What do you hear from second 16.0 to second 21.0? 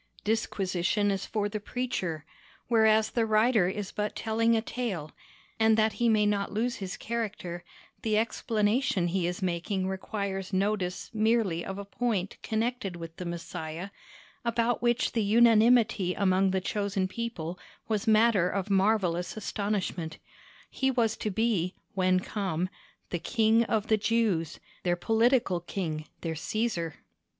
among the chosen people was matter of marvellous astonishment: he